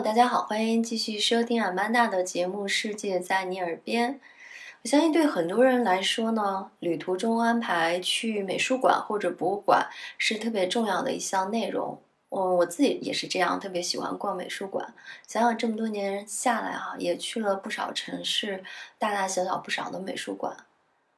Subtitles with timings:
[0.00, 4.14] 大家好，欢迎继续收听阿曼达的节目《世界在你耳边》。
[4.82, 12.00] 我相信对很多人来说呢，旅途中安排去美术馆或者博物馆是特别重要的一项内容。
[12.30, 14.94] 嗯我自己也是这样，特别喜欢逛美术馆。
[15.26, 18.62] 想想这么多年下来哈，也去了不少城市，
[19.00, 20.56] 大大小小不少的美术馆。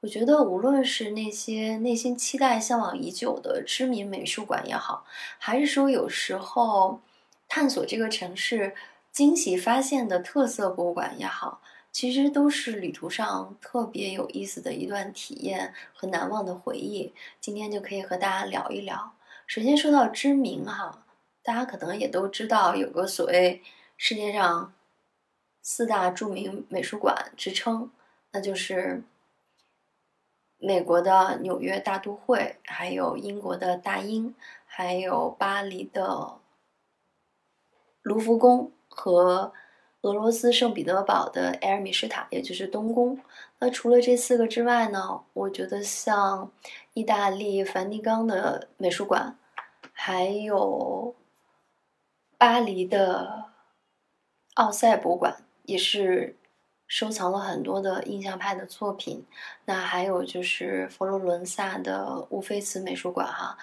[0.00, 5.04] 我觉得无论是那些内心期待、向往已久的知名美术馆也好，
[5.38, 7.00] 还是说有时候
[7.54, 8.74] 探索这个城市
[9.12, 11.62] 惊喜发现的特色博物馆也好。
[11.92, 17.14] 其实都是旅途上特别有意思的一段体验和难忘的回忆。
[17.40, 19.14] 今天就可以和大家聊一聊。
[19.46, 21.06] 首先说到知名哈，
[21.44, 23.62] 大家可能也都知道有个所谓
[23.96, 24.74] 世界上
[25.62, 27.88] 四大著名美术馆之称，
[28.32, 29.04] 那就是
[30.58, 34.34] 美国的纽约大都会，还有英国的大英，
[34.66, 36.40] 还有巴黎的
[38.04, 39.52] 卢浮宫和。
[40.04, 43.18] 俄罗斯圣彼得堡的埃尔米什塔，也就是东宫。
[43.58, 45.22] 那除了这四个之外呢？
[45.32, 46.52] 我觉得像
[46.92, 49.38] 意大利梵蒂冈的美术馆，
[49.94, 51.14] 还有
[52.36, 53.46] 巴黎的
[54.56, 56.36] 奥赛博物馆，也是
[56.86, 59.24] 收藏了很多的印象派的作品。
[59.64, 63.56] 那还有就是佛罗伦萨的乌菲茨美术馆，哈，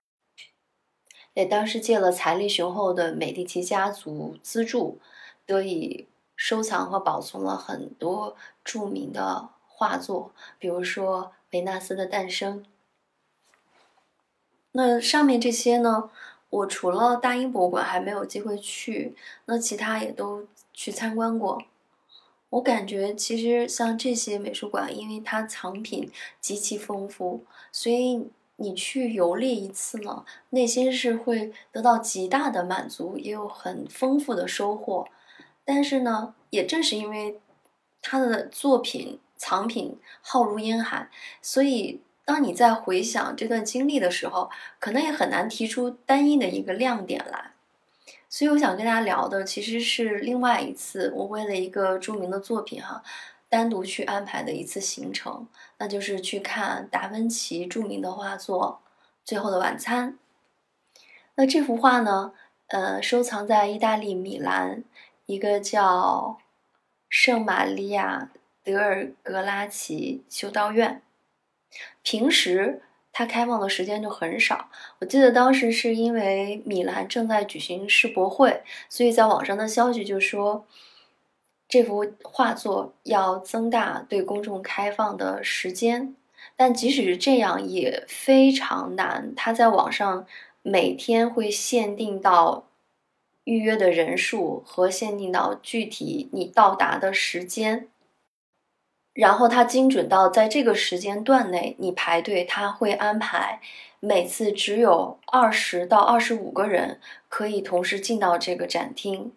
[1.34, 5.00] 也当时借了财力雄厚的美第奇家族资助，
[5.46, 6.08] 得以。
[6.44, 12.64] 收藏和保存了很多著名的画作，比如说《维纳斯的诞生》。
[14.72, 16.10] 那上面这些呢，
[16.50, 19.16] 我除了大英博物馆还没有机会去，
[19.46, 21.62] 那其他也都去参观过。
[22.50, 28.28] 我感觉其实像这些美术馆，因为它藏品极其丰富，所以
[28.62, 35.08] 你去游历一次呢，内心是会得到极大的满足，也有很丰富的收获。
[35.66, 37.40] 但是呢，也正是因为
[38.02, 41.10] 他的作品藏品浩如烟海，
[41.42, 44.50] 所以当你在回想这段经历的时候，
[44.80, 47.52] 可能也很难提出单一的一个亮点来。
[48.30, 53.04] 所以我想跟大家聊的，其实是另外一次我为了一个著名的作品哈，
[53.52, 55.46] 单独去安排的一次行程，
[55.78, 58.82] 那就是去看达芬奇著名的画作
[59.26, 60.14] 《最后的晚餐》。
[61.36, 62.32] 那这幅画呢，
[62.68, 64.86] 呃，收藏在意大利米兰。
[65.26, 66.40] 一个叫
[67.10, 68.32] 圣玛利亚
[68.64, 71.02] 德尔格拉奇修道院，
[72.04, 72.82] 平时
[73.14, 74.70] 它开放的时间就很少。
[75.00, 80.66] 我记得当时是因为米兰正在举行世博会，所以在网上的消息就说
[81.72, 86.16] 这幅画作要增大对公众开放的时间。
[86.56, 89.34] 但即使是这样，也非常难。
[89.36, 90.28] 它在网上
[90.62, 92.68] 每天会限定到。
[93.44, 97.88] 预约的人数和限定到具体你到达的时间，
[99.16, 103.60] 然后它精准到在这个时间段内你排队，它会安排
[104.00, 107.00] 每次只有二十到二十五个人
[107.30, 109.32] 可以同时进到这个展厅。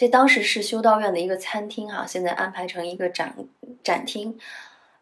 [0.00, 3.36] 这当时是修道院的一个餐厅哈，现在安排成一个展
[3.84, 4.38] 展厅。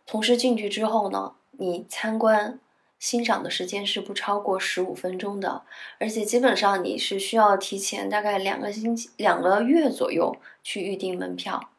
[0.04, 2.58] 同时进去之后呢，你参观。
[2.98, 5.62] 欣赏的时间是不超过十五分钟的，
[6.00, 11.70] 而且基本上你是需要提前大概两个星期、两个月左右去预订门票。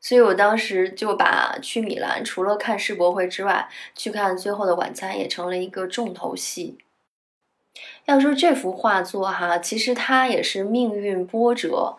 [0.00, 6.78] 所以我当时就把去米兰除了看世博会之外，去看《最后的晚餐》也成了一个重头戏。
[8.06, 11.96] 要说这幅画作哈，其实它也是命运波折。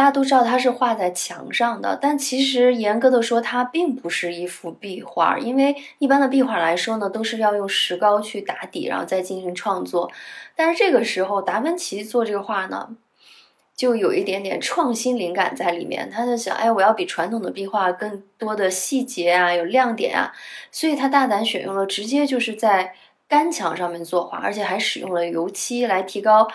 [0.00, 10.10] 大家都知道它是画在墙上的，但其实严格的说，它并不是一幅壁画，因为一般的壁画来说呢，都是要用石膏去打底，然后再进行创作。
[10.56, 12.96] 但是这个时候，达芬奇做这个画呢，
[13.76, 16.10] 就有一点点创新灵感在里面。
[16.10, 20.32] 他就想，哎，我要比传统的壁画更多的细节啊，有亮点啊，
[20.72, 22.94] 所以他大胆选用了直接就是在
[23.28, 26.48] 干墙上面作画，而且还使用了油漆来提高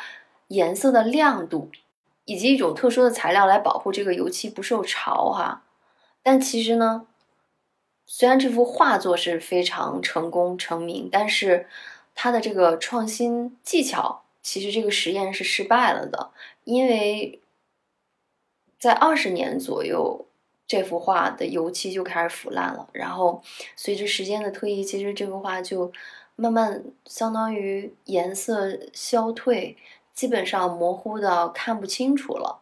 [0.47, 1.69] 颜色的亮度。
[2.25, 5.63] 以及一种特殊的材料来保护这个油漆不受潮哈，
[6.23, 7.05] 但其实呢，
[8.07, 11.67] 虽然这幅画作是非常成功成名，但是
[12.15, 16.31] 它的这个创新技巧，其实这个实验是失败了的，
[16.63, 17.39] 因为
[18.79, 20.25] 在二十年左右，
[20.65, 23.43] 这幅画的油漆就开始腐烂了，然后
[23.75, 25.93] 随着时间的推移，其实这幅画就
[26.35, 29.77] 慢慢相当于颜色消退。
[30.15, 32.61] 基本上模糊的看不清楚了。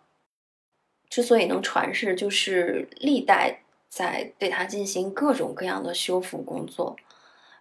[1.09, 6.95] 之所以能传世，就是历代在对它进行各种各样的修复工作。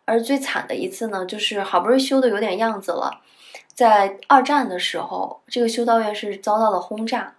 [0.06, 3.20] 而最惨的一次呢，就是好不容易修的有点样子了，
[3.72, 7.34] 在二战的时候，这个修道院是遭到了轰炸。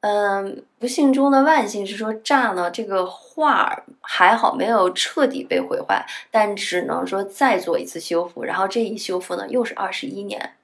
[0.00, 8.44] 嗯，不幸中的万幸是说炸呢，这个画还好没有彻底被毁坏，但只能说再做一次修复。
[8.44, 10.54] 然后这一修复呢，又是二十一年，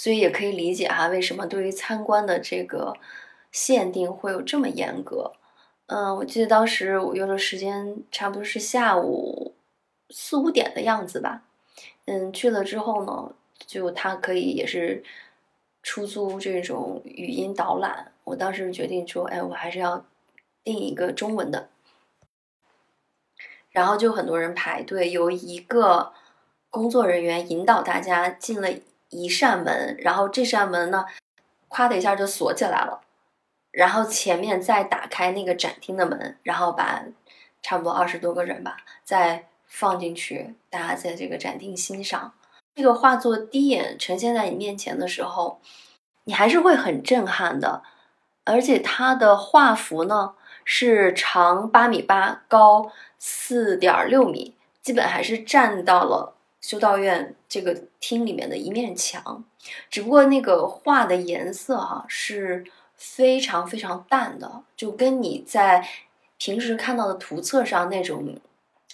[0.00, 2.96] 所以也可以理解哈，为什么对于参观的这个
[3.52, 5.34] 限定会有这么严格。
[5.88, 9.54] 嗯，我记得当时我约的时间差不多是下午
[10.08, 11.42] 四五点的样子吧。
[12.06, 13.34] 嗯，去了之后呢，
[13.66, 15.04] 就他可以也是
[15.82, 18.10] 出租这种语音导览。
[18.24, 20.06] 我当时决定说，哎，我还是要
[20.64, 21.68] 订一个中文的。
[23.68, 26.14] 然后就很多人排队，有一个
[26.70, 28.70] 工作人员引导大家进了
[29.10, 31.04] 一扇门，然后这扇门呢，
[31.68, 33.02] 咵的一下就锁起来了，
[33.70, 37.04] 然后前面再打开那个展厅的门，然后把
[37.62, 42.32] 差不多二十多个人吧再放进去，大家在这个展厅欣赏
[42.74, 43.36] 这个画作。
[43.36, 45.60] 第一眼呈现在你面前的时候，
[46.24, 47.82] 你还是会很震撼的。
[48.44, 50.34] 而且它的画幅呢
[50.64, 59.44] 是长八米八，高四点六米，基本还是占到了修道院这个厅里面的一面墙。
[59.90, 62.64] 只不过那个画的颜色哈是
[62.96, 65.88] 非常非常淡的，就跟你在
[66.38, 68.38] 平时看到的图册上那种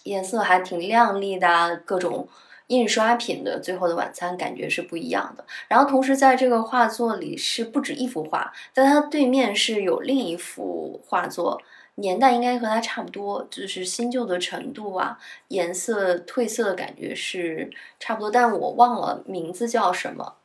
[0.04, 2.28] 颜色还挺亮丽的啊各种。
[2.68, 5.44] 印刷品的《最后的晚餐》感觉是不一样的。
[5.68, 11.62] 然后同时在这个画作里是不止一幅画，在它对面是有另一幅画作，
[11.96, 17.70] 年代应该和它差不多，就是新旧的程度啊，颜色褪色的感觉是
[18.00, 20.36] 差不多，但我忘了名字叫什么。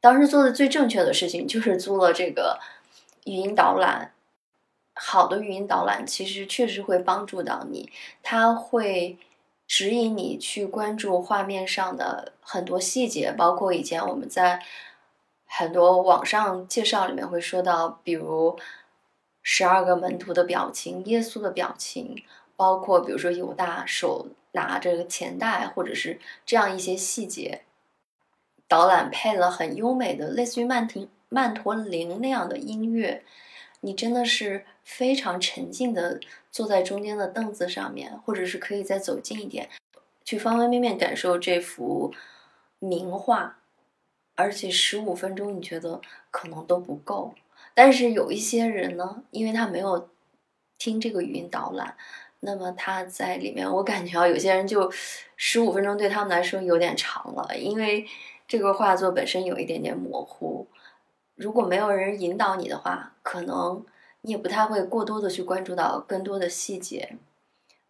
[0.00, 2.58] 当时做的最正确的事情就是租了这个
[3.24, 4.12] 语音导览。
[4.94, 7.92] 好的语音导览其实确实会帮助到你，
[8.22, 9.18] 它会。
[9.66, 14.62] 指引你去关注画面上的很多细节，包括以前我们在
[15.46, 18.58] 很多网上介绍里面会说到，比如
[19.44, 22.24] 十二个门徒的表情、耶稣的表情，
[22.56, 27.62] 包括比如说犹大手拿着钱袋，或者是这样一些细节。
[28.66, 33.22] 导览配了很优美的，类似于曼婷曼陀林那样的音乐。
[33.80, 36.18] 你真的是非常沉静的
[36.50, 39.68] 坐在中间的凳子上面，或者是可以再走近一点，
[40.24, 42.14] 去方方面面感受这幅
[42.78, 43.58] 名画，
[44.34, 46.00] 而且十五分钟你觉得
[46.30, 47.34] 可能都不够。
[47.74, 50.08] 但是有一些人呢，因为他没有
[50.78, 51.96] 听这个语音导览，
[52.40, 54.90] 那么他在里面，我感觉啊，有些人就
[55.36, 58.06] 十五分钟对他们来说有点长了，因为
[58.46, 60.66] 这个画作本身有一点点模糊。
[61.34, 63.84] 如果没有人引导你的话，可能
[64.20, 67.16] 你也不太会过多的去关注到更多的细节，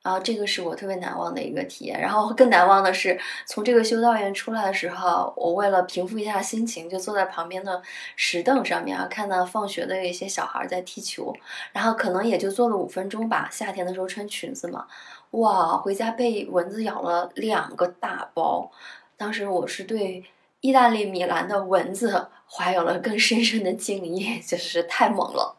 [0.05, 2.01] 然后这个是我特别难忘的一个体验。
[2.01, 7.83] 然后更难忘的是，从这个修道院出来的时候，我为了平复一下心情，就坐在旁边的
[8.15, 11.35] 石凳上面啊，看到放学的一些小孩在踢球，
[11.73, 13.49] 然后可能也就坐了五分钟吧。
[13.51, 14.87] 夏天的时候穿裙子嘛，
[15.31, 18.71] 哇，回家被蚊子咬了两个大包，
[19.17, 20.25] 当时我是对。
[20.61, 25.55] 意大利米兰的蚊子 怀有了更深深的敬意， 就是太猛了。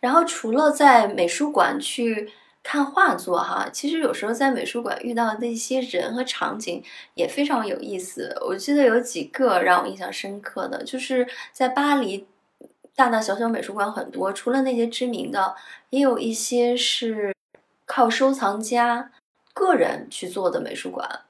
[0.00, 2.30] 然后除了在美术馆去
[2.70, 6.84] 看画作，哈，其实有时候在美术馆遇到的那些人和场景
[7.14, 8.36] 也非常有意思。
[8.46, 12.26] 我记得有几个让我印象深刻的，就是在巴黎，
[12.94, 15.56] 大大小小美术馆很多，除了那些知名的，
[15.88, 17.34] 也有一些是
[17.86, 19.12] 靠收藏家
[19.54, 21.22] 个人去做的美术馆。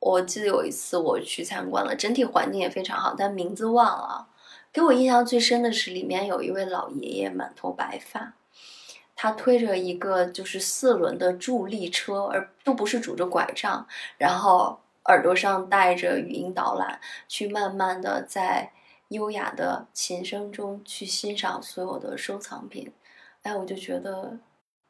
[0.00, 4.26] 我记得有一次我去参观了，整体环境也非常好，但名字忘了。
[4.72, 8.32] 给我印象最深的是里面有一位老爷爷，满头白发，
[9.16, 13.86] 他推着一个就是四轮的助力车，而都不是拄着拐杖，
[14.18, 18.72] 然后耳朵上戴着语音导览，去慢慢的在
[19.08, 22.92] 优雅的琴声中去欣赏所有的收藏品。
[23.42, 24.38] 哎，我就觉得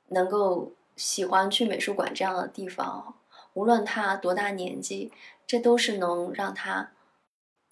[0.09, 3.17] 能够喜欢去美术馆这样的地方。
[3.55, 5.13] 无论他多大年纪，
[5.47, 6.93] 这都是能让他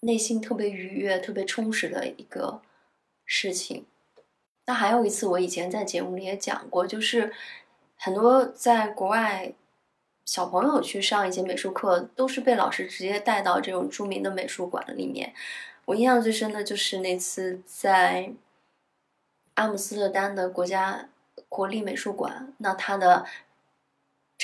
[0.01, 2.61] 内心特别愉悦、特别充实的一个
[3.25, 3.85] 事情。
[4.65, 7.33] 那还有一次，我以前在节目里也讲过，就是
[7.97, 9.53] 很多在国外
[10.25, 15.33] 小朋友去上一节美术课，都是被老师直接带到这种著名的美术馆里面。
[15.85, 18.31] 我印象最深的就是那次在
[19.55, 21.09] 阿姆斯特丹的国家
[21.49, 23.25] 国立美术馆，那他的。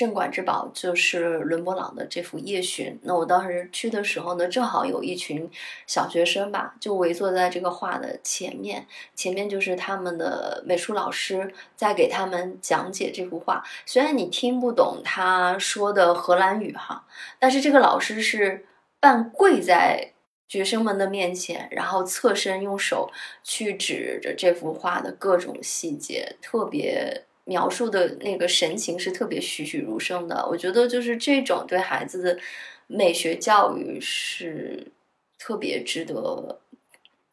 [0.00, 2.94] 镇馆之宝就是伦勃朗的这幅《夜巡》。
[3.02, 5.46] 那我当时去的时候呢，正好有一群
[5.86, 13.62] 小学生吧，就围坐在这个画的前面，前面就是他们的美术老师在给他们讲解这幅画。
[13.84, 17.04] 虽然你听不懂他说的荷兰语哈，
[17.38, 18.64] 但是这个老师是
[19.00, 20.12] 半跪在
[20.48, 23.10] 学生们的面前，然后侧身用手
[23.44, 27.26] 去指着这幅画的各种细节，特别。
[27.44, 32.38] 描述的那个神情是特别栩栩如生的，我觉得就是这种对孩子的
[32.86, 34.92] 美学教育是
[35.38, 36.60] 特别值得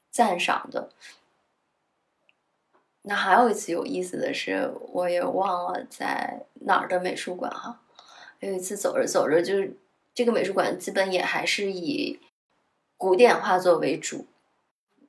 [0.09, 0.89] 赞赏的。
[3.03, 7.79] 那还有一次有意思的是，我也忘了在哪儿的美术馆哈，
[8.39, 9.77] 有一次走着走着，就是
[10.13, 12.19] 这个美术馆基本也还是以
[12.97, 14.25] 古典画作为主，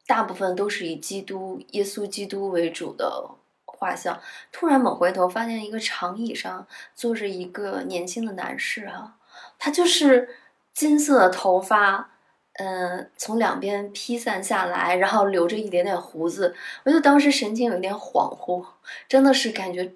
[0.07, 3.31] 大部分都是以基督耶稣基督为主的。
[3.79, 4.21] 画像
[4.51, 6.67] 突然猛回头，发现一个长椅上
[6.97, 9.17] 坐着一个年轻的男士哈，
[9.57, 10.29] 他就是
[10.75, 12.11] 金色的头发，
[12.55, 16.57] 嗯，从两边披散下来，然后留着一点点胡子。
[16.83, 18.67] 我就当时神情有点恍惚，
[19.09, 19.95] 真的是感觉，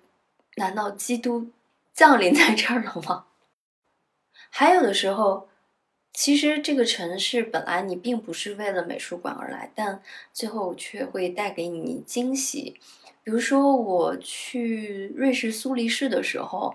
[0.55, 1.51] 难道基督
[1.93, 3.25] 降临在这儿了吗？
[4.49, 5.49] 还有的时候，
[6.13, 10.03] 其实这个城市本来你并不是为了美术馆而来，但
[10.33, 12.79] 最后却会带给你惊喜。
[13.25, 16.75] 比如说，我去瑞士苏黎世的时候，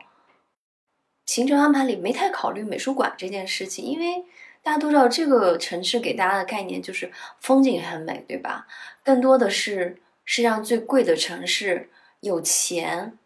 [1.25, 4.25] 行程安排里没太考虑美术馆这件事情，因为
[4.63, 8.65] 大家都知道这个城市给大家的概念就是风景很美，对吧？
[9.03, 11.89] 更多的是世界上最贵的城市，
[12.21, 13.17] 有钱，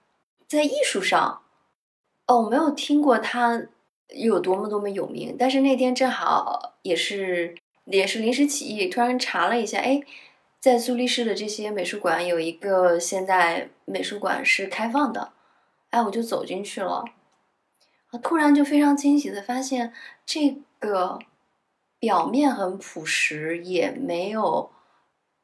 [0.48, 1.41] 在艺术上，
[2.25, 3.68] 哦，我没有听过它
[4.12, 10.01] 又有多么多么有名，但是那天正好也是也是临时起意，突然查了一下，哎。
[10.60, 15.34] 在苏黎世的这些美术馆，有一个现代美术馆是开放的，
[15.89, 17.03] 哎，我就走进去了，
[18.12, 19.91] 啊，突然就非常惊喜的发现，
[20.24, 21.18] 这个
[21.98, 24.70] 表面很朴实，也没有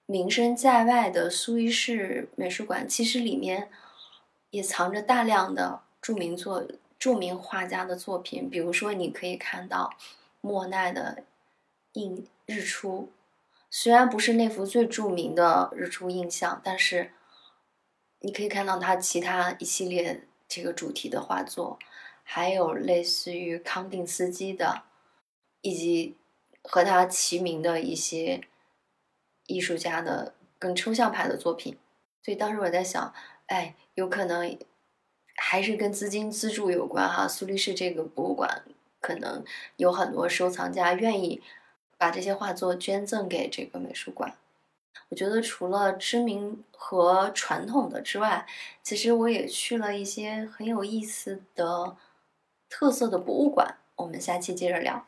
[0.06, 3.72] 名声在外的苏黎世美术馆，其实里面
[4.52, 6.64] 也藏着大量的著名作、
[7.00, 9.96] 著名画家的作品，比如说你可以看到
[10.42, 11.24] 莫奈的
[12.00, 13.12] 《映日出》。
[13.70, 17.12] 虽然不是那幅最著名的日出印象，但是
[18.20, 21.78] 你可以看到他其他一系列这个主题的画作，
[22.24, 24.84] 还有类似于康定斯基的，
[25.62, 26.16] 以及
[26.64, 28.42] 和他齐名的一些
[29.46, 31.78] 艺术家的更抽象派的作品。
[32.24, 33.14] 所以当时我在想，
[33.48, 34.58] 哎，有可能
[35.38, 37.26] 还是跟资金资助有关哈。
[37.26, 38.64] 苏黎世这个博物馆
[39.00, 39.46] 可能
[39.78, 41.42] 有很多收藏家愿意。
[42.00, 44.36] 把这些画作捐赠给这个美术馆，
[45.10, 48.46] 我觉得除了知名和传统的之外，
[48.84, 51.98] 其实我也去了一些很有意思的
[52.70, 53.78] 特色的博物馆。
[53.96, 55.08] 我们下期接着聊。